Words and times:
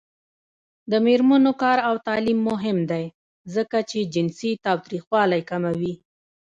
د 0.91 0.93
میرمنو 1.05 1.51
کار 1.61 1.77
او 1.87 1.95
تعلیم 2.07 2.39
مهم 2.49 2.77
دی 2.91 3.05
ځکه 3.55 3.77
چې 3.89 4.09
جنسي 4.13 4.51
تاوتریخوالی 4.65 5.41
کموي. 5.49 5.93